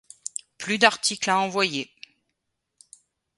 [0.57, 1.93] Plus d’articles à envoyer.